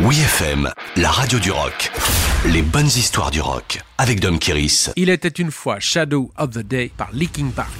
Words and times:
Oui 0.00 0.18
FM, 0.18 0.68
la 0.96 1.08
radio 1.08 1.38
du 1.38 1.52
rock. 1.52 1.92
Les 2.46 2.62
bonnes 2.62 2.86
histoires 2.86 3.30
du 3.30 3.40
rock 3.40 3.80
avec 3.96 4.18
Dom 4.18 4.40
Kiris. 4.40 4.90
Il 4.96 5.08
était 5.08 5.28
une 5.28 5.52
fois 5.52 5.78
Shadow 5.78 6.32
of 6.36 6.50
the 6.50 6.66
Day 6.66 6.90
par 6.96 7.12
Leaking 7.12 7.52
Park. 7.52 7.70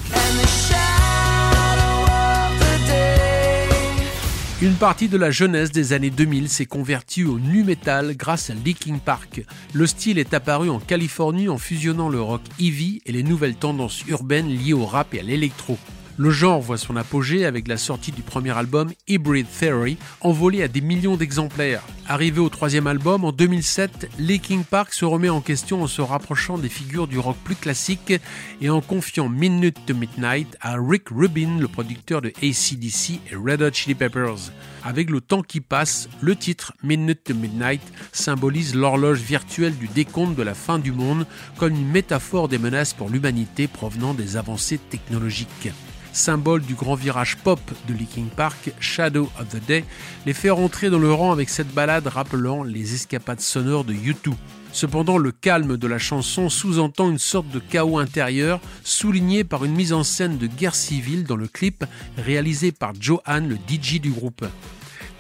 Une 4.63 4.75
partie 4.75 5.09
de 5.09 5.17
la 5.17 5.33
jeunesse 5.33 5.73
des 5.73 5.93
années 5.93 6.11
2000 6.11 6.49
s'est 6.49 6.67
convertie 6.67 7.25
au 7.25 7.41
nu 7.41 7.65
metal 7.65 8.17
grâce 8.17 8.49
à 8.49 8.55
Leaking 8.55 9.01
Park. 9.01 9.43
Le 9.73 9.85
style 9.85 10.21
est 10.21 10.35
apparu 10.35 10.71
en 10.71 10.79
Californie 10.79 11.49
en 11.49 11.59
fusionnant 11.59 12.09
le 12.09 12.21
rock 12.21 12.43
heavy 12.61 13.03
et 13.07 13.11
les 13.11 13.25
nouvelles 13.25 13.57
tendances 13.57 14.05
urbaines 14.07 14.49
liées 14.49 14.73
au 14.73 14.87
rap 14.87 15.15
et 15.15 15.21
à 15.21 15.25
l'électro. 15.25 15.79
Le 16.17 16.31
genre 16.31 16.61
voit 16.61 16.79
son 16.79 16.95
apogée 16.95 17.45
avec 17.45 17.67
la 17.67 17.77
sortie 17.77 18.13
du 18.13 18.23
premier 18.23 18.57
album 18.57 18.93
Hybrid 19.09 19.47
Theory, 19.59 19.97
envolé 20.21 20.63
à 20.63 20.69
des 20.69 20.81
millions 20.81 21.17
d'exemplaires. 21.17 21.83
Arrivé 22.07 22.39
au 22.39 22.49
troisième 22.49 22.87
album 22.87 23.25
en 23.25 23.33
2007, 23.33 24.11
Leaking 24.21 24.63
Park 24.63 24.95
se 24.95 25.05
remet 25.05 25.29
en 25.29 25.41
question 25.41 25.83
en 25.83 25.89
se 25.89 26.03
rapprochant 26.03 26.57
des 26.57 26.69
figures 26.69 27.09
du 27.09 27.19
rock 27.19 27.37
plus 27.43 27.57
classique 27.57 28.13
et 28.61 28.71
en 28.71 28.81
confiant 28.81 29.29
Minute 29.29 29.87
to 29.87 29.95
Midnight 29.95 30.57
à 30.61 30.77
Rick 30.79 31.09
Rubin, 31.09 31.59
le 31.59 31.67
producteur 31.67 32.23
de 32.23 32.33
ACDC 32.41 33.19
et 33.33 33.35
Red 33.35 33.63
Hot 33.63 33.73
Chili 33.73 33.97
Peppers. 33.97 34.53
Avec 34.85 35.11
le 35.11 35.21
temps 35.21 35.43
qui 35.43 35.61
passe, 35.61 36.09
le 36.21 36.37
titre 36.37 36.75
Minute 36.85 37.25
to 37.25 37.35
Midnight 37.35 37.83
symbolise 38.13 38.77
l'horloge 38.77 39.21
virtuelle 39.21 39.77
du 39.77 39.89
décompte 39.89 40.37
de 40.37 40.43
la 40.45 40.55
fin 40.55 40.79
du 40.79 40.93
monde 40.93 41.27
comme 41.57 41.75
une 41.75 41.91
métaphore 41.91 42.47
des 42.47 42.59
menaces 42.59 42.93
pour 42.93 43.09
l'humanité 43.09 43.67
provenant 43.67 44.15
des 44.15 44.37
avancées 44.37 44.79
technologiques 44.79 45.73
symbole 46.15 46.63
du 46.63 46.75
grand 46.75 46.95
virage 46.95 47.37
pop 47.37 47.61
de 47.89 47.95
Leaking 47.95 48.29
Park, 48.29 48.73
Shadow 48.81 49.31
of 49.39 49.49
the 49.49 49.67
Day, 49.67 49.85
les 50.27 50.33
fait 50.33 50.51
rentrer 50.51 50.91
dans 50.91 50.99
le 50.99 51.13
rang 51.13 51.33
avec 51.33 51.51
cette 51.51 51.73
balade 51.73 52.07
rappelant 52.07 52.63
les 52.63 52.95
escapades 52.95 53.41
sonores 53.41 53.85
de 53.85 53.93
U2. 53.93 54.33
Cependant, 54.73 55.19
le 55.19 55.31
calme 55.31 55.77
de 55.77 55.87
la 55.87 55.99
chanson 55.99 56.49
sous-entend 56.49 57.11
une 57.11 57.19
sorte 57.19 57.49
de 57.49 57.61
chaos 57.61 57.99
intérieur, 57.99 58.61
souligné 58.83 59.45
par 59.45 59.65
une 59.65 59.75
mise 59.75 59.93
en 59.93 60.03
scène 60.03 60.39
de 60.39 60.47
guerre 60.47 60.75
civile 60.75 61.25
dans 61.25 61.37
le 61.37 61.47
clip 61.47 61.85
réalisé 62.17 62.73
par 62.73 62.93
Johan, 62.99 63.47
le 63.47 63.57
DJ 63.57 64.01
du 64.01 64.11
groupe. 64.11 64.45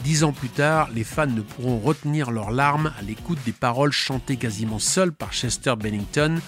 Dix 0.02 0.24
ans 0.24 0.32
plus 0.32 0.48
tard, 0.48 0.90
les 0.94 1.04
fans 1.04 1.26
ne 1.26 1.40
pourront 1.40 1.78
retenir 1.78 2.30
leurs 2.30 2.50
larmes 2.50 2.92
à 2.98 3.02
l'écoute 3.02 3.38
des 3.46 3.52
paroles 3.52 3.92
chantées 3.92 4.36
quasiment 4.36 4.78
seules 4.78 5.12
par 5.12 5.32
Chester 5.32 5.74
Bennington. 5.78 6.40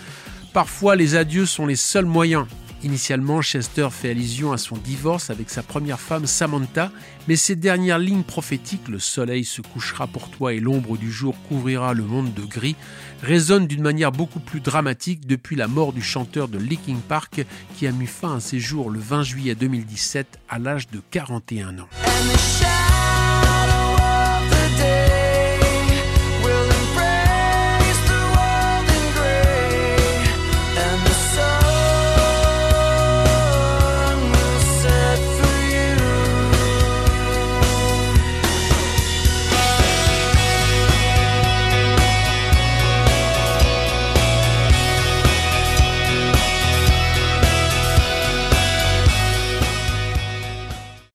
Parfois, 0.53 0.97
les 0.97 1.15
adieux 1.15 1.47
sont 1.47 1.65
les 1.65 1.77
seuls 1.77 2.07
moyens 2.07 2.47
Initialement, 2.87 3.43
Chester 3.43 3.89
fait 3.91 4.11
allusion 4.11 4.53
à 4.53 4.59
son 4.59 4.77
divorce 4.77 5.31
avec 5.31 5.51
sa 5.51 5.65
première 5.65 5.99
femme 5.99 6.25
Samantha, 6.25 6.93
mais 7.27 7.35
ses 7.35 7.57
dernières 7.57 7.99
lignes 7.99 8.23
prophétiques, 8.23 8.87
le 8.87 9.01
soleil 9.01 9.45
se 9.45 9.61
couchera 9.61 10.07
pour 10.07 10.31
toi 10.31 10.53
et 10.53 10.61
l'ombre 10.61 10.97
du 10.97 11.11
jour 11.11 11.35
couvrira 11.49 11.95
le 11.95 12.05
monde 12.05 12.33
de 12.33 12.43
gris, 12.43 12.77
résonnent 13.23 13.67
d'une 13.67 13.83
manière 13.83 14.13
beaucoup 14.13 14.39
plus 14.39 14.61
dramatique 14.61 15.27
depuis 15.27 15.57
la 15.57 15.67
mort 15.67 15.93
du 15.93 16.01
chanteur 16.01 16.47
de 16.47 16.59
Leaking 16.59 17.01
Park 17.01 17.45
qui 17.77 17.89
a 17.89 17.91
mis 17.91 18.07
fin 18.07 18.37
à 18.37 18.41
ses 18.41 18.61
jours 18.61 18.89
le 18.89 19.01
20 19.01 19.25
juillet 19.25 19.57
2017 19.57 20.39
à 20.49 20.61
l'âge 20.61 20.89
de 20.89 21.01
41 21.11 21.81
ans. 21.81 21.89